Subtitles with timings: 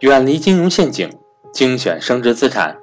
[0.00, 1.10] 远离金融陷阱，
[1.52, 2.74] 精选升值资产。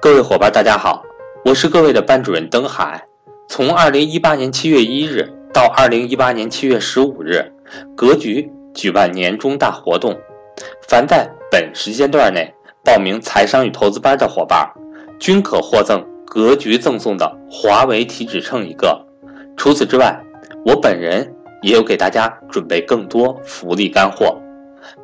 [0.00, 1.04] 各位伙伴，大家好，
[1.44, 3.06] 我是各位的班主任登海。
[3.46, 7.44] 从二零一八年七月一日到二零一八年七月十五日，
[7.94, 10.18] 格局举办年终大活动，
[10.88, 12.50] 凡在本时间段内
[12.82, 14.66] 报名财商与投资班的伙伴，
[15.20, 18.98] 均可获赠格局赠送的华为体脂秤一个。
[19.58, 20.18] 除此之外，
[20.64, 24.34] 我本人也有给大家准备更多福利干货。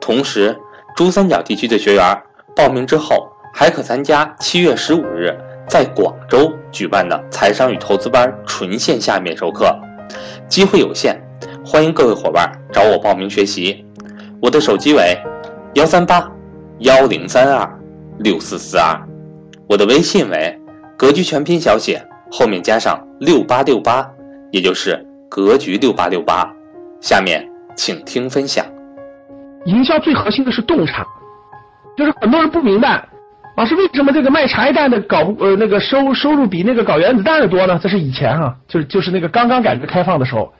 [0.00, 0.56] 同时，
[0.98, 2.22] 珠三角地区的学员
[2.56, 5.32] 报名之后，还可参加七月十五日
[5.68, 9.72] 在广州举办的财商与投资班纯线下面授课，
[10.48, 11.16] 机会有限，
[11.64, 13.86] 欢迎各位伙伴找我报名学习。
[14.42, 15.16] 我的手机为
[15.74, 16.28] 幺三八
[16.80, 17.80] 幺零三二
[18.18, 19.00] 六四四二，
[19.68, 20.60] 我的微信为
[20.96, 24.04] 格局全拼小写后面加上六八六八，
[24.50, 26.52] 也就是格局六八六八。
[27.00, 28.66] 下面请听分享。
[29.68, 31.06] 营销最核心的是洞察，
[31.94, 33.06] 就是很多人不明白，
[33.54, 37.78] 老师为什么这个卖茶叶蛋的搞呃那个收收入比那个搞原子弹的多呢？
[37.82, 40.54] 这是以前哈，就是就是那个刚刚改革开放的时候，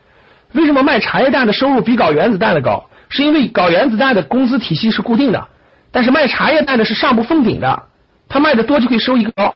[0.52, 2.84] 为什么卖茶叶蛋的收入比搞原子弹的高？
[3.08, 5.48] 是因为搞原子弹的工资体系是固定的，
[5.90, 7.84] 但是卖茶叶蛋的是上不封顶的，
[8.28, 9.54] 他卖的多就可以收一个高。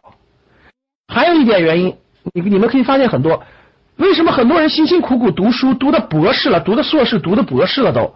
[1.12, 1.94] 还有一点原因，
[2.32, 3.42] 你你们可以发现很多，
[3.96, 8.14] 为什么很多人辛辛苦苦读书，读的博士了，读的硕士，读的博士了都？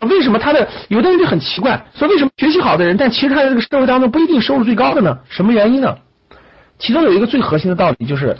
[0.00, 5.18] 为什么他的有的人就很奇怪，说为什么学习好的人，但其实他在这个社会当中不一定收入最高的呢？
[5.28, 5.96] 什么原因呢？
[6.78, 8.36] 其中有一个最核心的道理就是，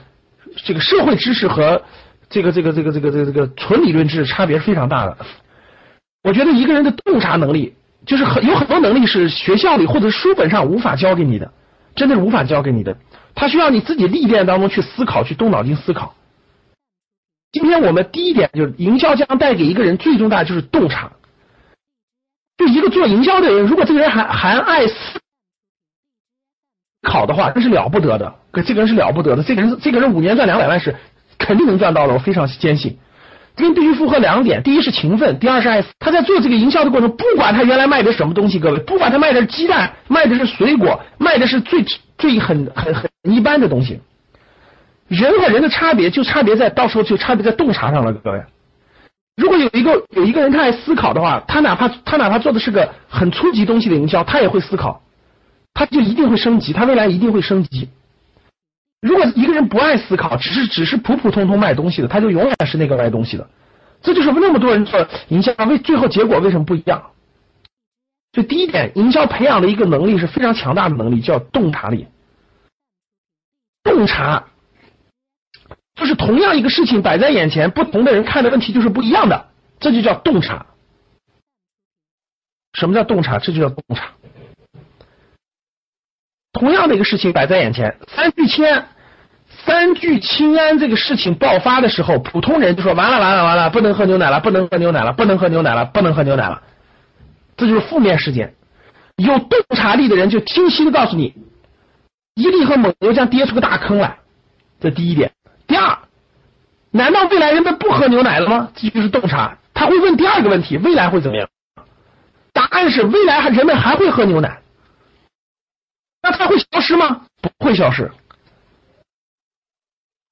[0.64, 1.82] 这个社会知识和
[2.28, 5.16] 这个这个这个这个这个这个纯理论知识差别是非常大的。
[6.22, 11.50] 我觉得一个人的洞察能力，就是很有很多能力是学校里或者书本上无法教给你的，
[11.94, 12.96] 真的是无法教给你的。
[13.34, 16.14] 他需要你自己历练当中去思考，去动脑筋思考。
[17.52, 21.12] 今天我们第一点就是营销将带给一个人最重大的就是洞察。
[22.88, 24.94] 做营销的人，如果这个人还还爱思
[27.02, 28.34] 考的话，那是了不得的。
[28.50, 30.94] 可这个人是了不得的，这个人这个人五年赚两百万是
[31.38, 32.98] 肯定能赚到的，我非常坚信。
[33.54, 35.88] 这人必须符合两点：第一是勤奋，第二是爱思。
[35.98, 41.82] 他在做这个营销的过程，不管他原来卖的什么东西，各位，不管他卖的是鸡蛋，卖的是水果，卖的是最
[42.18, 44.00] 最很很很一般的东西，
[45.08, 48.42] 人和人的差别就差别在到时候就差别在洞察上了，各位。
[49.36, 55.02] 如果有一个有一个人他爱思考的话，他哪怕他哪怕做的是个很初级东西的营销，他也会思考，
[55.74, 57.90] 他就一定会升级，他未来一定会升级。
[59.02, 63.46] 如果一个人不爱思考，只是只是普普通通卖东西的，他就永远是那个卖东西的。
[64.00, 67.10] 这就是那么多人做营销，为最后结果为什么不一样？
[68.32, 72.06] 所以第一点，营销培养的一个能力是非常强大的能力，叫洞察力。
[73.84, 74.44] 洞察。
[75.96, 79.48] 就是同样一个事情摆在眼前，不同的人看的问题就是不一样的，
[79.80, 80.66] 这就叫洞察。
[82.74, 83.38] 什么叫洞察？
[83.38, 84.12] 这就叫洞察。
[86.52, 88.88] 同样的一个事情摆在眼前，三聚氰胺，
[89.64, 96.62] 三聚氰胺这个事情爆发的时候，普通人就说完了完了完了，不能喝牛奶了，不能喝牛奶了，不能喝牛奶了，不能喝牛奶了，
[97.56, 98.54] 这就是负面事件。
[99.16, 101.34] 有洞察力的人就清晰的告诉你，
[102.34, 104.18] 伊利和蒙牛将跌出个大坑来，
[104.78, 105.32] 这第一点。
[105.66, 105.98] 第二，
[106.90, 108.72] 难道未来人们不喝牛奶了吗？
[108.74, 109.58] 这就是洞察。
[109.74, 111.48] 他会问第二个问题：未来会怎么样？
[112.52, 114.62] 答案是未来还人们还会喝牛奶。
[116.22, 117.26] 那它会消失吗？
[117.42, 118.10] 不会消失。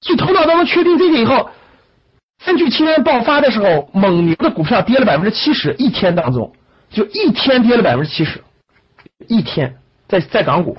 [0.01, 1.51] 所以头脑当中确定这个以后，
[2.43, 6.55] 三聚氰胺爆发的时候，蒙牛的股票跌了百分之七十，一天当中
[6.89, 8.43] 就一天跌了百分之七十，
[9.27, 10.77] 一天在在港股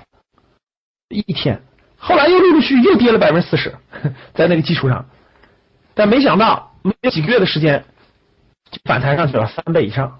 [1.08, 1.62] 一天。
[1.98, 3.74] 后来又陆陆续续又跌了百分之四十，
[4.34, 5.06] 在那个基础上，
[5.94, 7.84] 但没想到没有几个月的时间
[8.70, 10.18] 就反弹上去了三倍以上。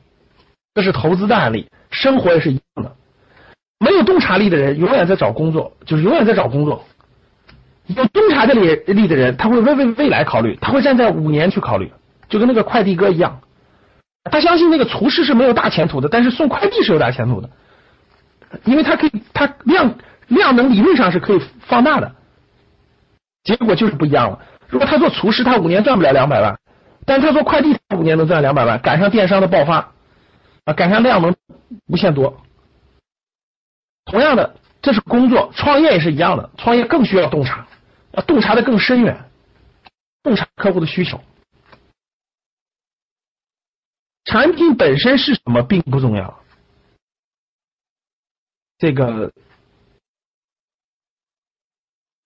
[0.75, 2.97] 这是投资的案例，生活也是一样的。
[3.79, 6.85] 没有洞察力的人永远在找工作，就是永远在找工作。
[7.87, 11.93] 有洞察力力的人，他会为为未来考虑，他会站在五年去考虑，
[12.29, 13.41] 就跟那个快递哥一样。
[14.31, 17.51] 他相信那个厨师是没有大前途的，但是送快递是有大前途的，
[18.65, 19.95] 因为他可以他量。
[20.29, 22.17] 量能理论上是可以放大的，
[23.45, 24.45] 结果就是不一样了。
[24.69, 26.59] 如果他做厨师，他五年赚不了两百万，
[27.05, 29.93] 但他做快递，他五年能赚两百万，赶上电商的爆发
[30.65, 31.37] 啊，赶上量能
[31.87, 32.43] 无限多。
[34.05, 37.69] 同样的，这是工作，创业也是一样的，创业更需要洞察，
[38.13, 39.31] 要洞察的更深远，
[40.25, 41.21] 洞察客户的需求。
[44.25, 46.41] 产品本身是什么并不重要，
[48.79, 49.33] 这个。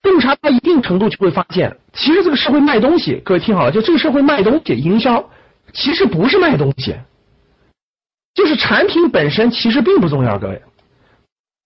[0.03, 5.31] 洞察到一定程度，就会发现，其实这个社会卖东西，各位听好了，就这个社会卖东西，营销
[5.73, 6.95] 其实不是卖东西，
[8.35, 10.63] 就是产品本身其实并不重要，各位，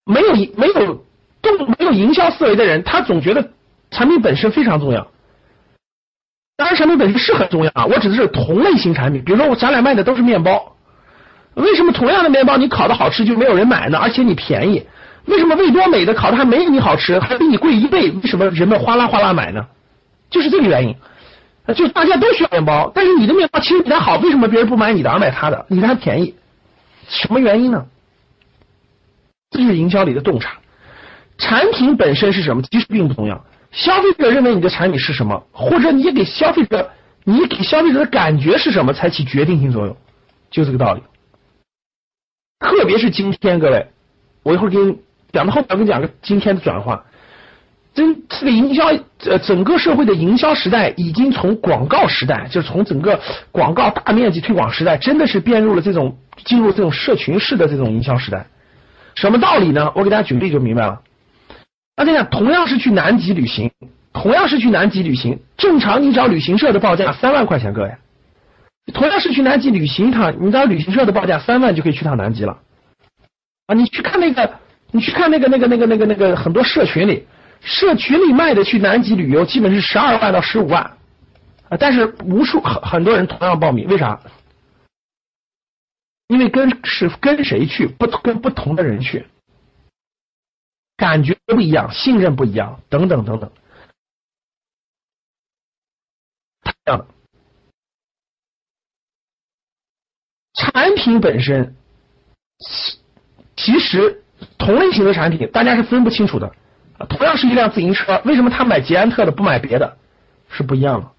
[0.05, 1.05] 没有没有
[1.41, 3.51] 动没有营销思维的人，他总觉得
[3.91, 5.07] 产品本身非常重要。
[6.57, 10.77] 当然，产品本身是很重要啊，我指的是同类型产品，比如说我咱俩卖的都是面包，
[11.55, 13.99] 为什么同样的面包你烤的好吃就没有人买呢？
[13.99, 14.87] 而且你便宜，
[15.27, 18.11] 为什么味多美的烤的还没你好吃，还比你贵一倍？
[18.11, 19.67] 为什么人们哗啦哗啦买呢？
[20.31, 20.95] 就是这个原因。
[21.75, 25.65] 就大家都需要面包，但是你的面包其实比他好，为什么别人不买你的而买他的？
[25.71, 26.35] 你的还便宜，
[27.09, 27.87] 什么原因呢？
[29.51, 30.59] 这就是营销里的洞察。
[31.39, 33.43] 产品本身是什么，其实并不重要。
[33.73, 36.91] 消费者认为你的产品是什么，或者你给消费者，
[37.25, 39.97] 你给消费者的感觉是什么，才起决定性作用，
[40.51, 41.03] 就这个道理。
[42.61, 43.87] 特别是今天，各位，
[44.43, 44.99] 我一会儿给你
[45.35, 47.05] 讲到后面，我给你讲个今天的转化。
[47.93, 48.87] 真这个营销，
[49.25, 53.21] 呃，整个社会的营销时代已经从广告时代，就是从整个
[53.53, 58.47] 广告大面积推广时代，真的是变入了这种进入这种社群式的这种营销时代。
[59.15, 59.93] 什么道理呢？
[59.95, 61.03] 我给大家举例就明白了。
[61.95, 63.71] 大家看，同样是去南极旅行，
[64.13, 67.95] 同样是去南极旅行，正常你找旅行社的报价三万块钱，各位。
[68.93, 72.59] 同样是去南极旅行一趟，你找旅行社的报价三万就可以去趟南极了。
[73.67, 74.51] 啊，你去看那个，
[74.93, 77.27] 你去看那个那个那个那个那个很多社群里。
[77.67, 80.83] 社群里卖的去南极旅游，基本是十二万到十五万
[81.71, 84.21] 啊，但是无数很很多人同样报名，为啥？
[86.27, 89.27] 因为跟是跟谁去，不跟不同的人去，
[90.99, 93.51] 感觉不一样，信任不一样，等等等等，
[96.63, 97.07] 这样的
[100.53, 101.75] 产品本身，
[103.57, 104.23] 其实
[104.59, 106.53] 同类型的产品，大家是分不清楚的。
[107.09, 109.97] 同样是一辆自行车，为什么他买捷安特的不买别的？
[110.49, 111.11] 是不一样的，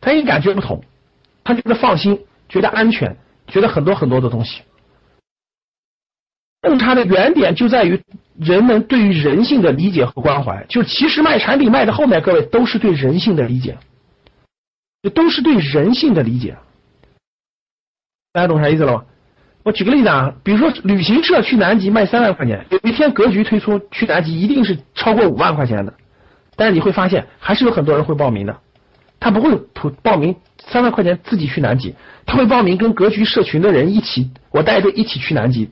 [0.00, 0.82] 他因感觉不同，
[1.44, 3.16] 他觉得放心，觉得安全，
[3.46, 4.62] 觉得很多很多的东西。
[6.62, 8.02] 洞察的原点就在于
[8.36, 13.78] 人们对于人性的理解和关怀，就其实卖产品卖的后面，各位都是对人性的理解，
[15.02, 16.58] 这都是对人性的理解。
[18.32, 19.04] 大家懂啥意思了吗？
[19.62, 25.92] 我举个例子啊，比如说旅行社去南极卖三万块钱，有一天格局推出去南极一定是超过五万块钱的，
[26.56, 28.56] 但是你会发现还是有很多人会报名的，
[29.20, 35.70] 他不会报报名三万块钱自己去南极，他会报名跟格局社群的人一起，我带队一起去南极，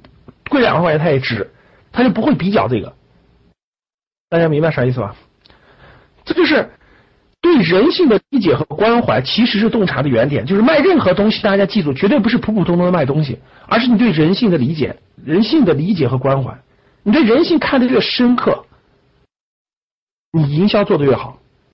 [0.51, 1.51] 贵两万块钱他也值，
[1.91, 2.95] 他就不会比较这个，
[4.29, 5.17] 大家明白啥意思吧？
[6.27, 6.71] 这就是。
[7.49, 10.45] 对人性的理解和关怀，其实是洞察的原点。
[10.45, 16.57] 就是卖任何东西，大家记住，绝对不是普普通通的卖东西，而是你对人性的理解、人性的理解和关怀。
[17.03, 18.65] 你对人性看得越深刻，
[20.33, 21.39] 你营销做的越好。